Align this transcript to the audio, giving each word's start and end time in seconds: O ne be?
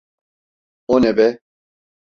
O 0.87 0.99
ne 1.03 1.15
be? 1.17 1.29